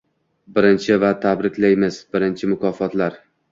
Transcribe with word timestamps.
Birinchi 0.55 0.97
va 1.03 1.11
tabriklaymiz 1.27 2.01
birinchi 2.17 2.53
mukofotlar 2.57 3.23